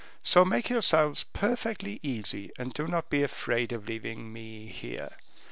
So 0.23 0.43
make 0.43 0.71
yourselves 0.71 1.23
perfectly 1.25 1.99
easy, 2.01 2.49
and 2.57 2.73
do 2.73 2.87
not 2.87 3.11
be 3.11 3.21
afraid 3.21 3.71
of 3.71 3.87
leaving 3.87 4.33
me 4.33 4.65
here. 4.65 5.11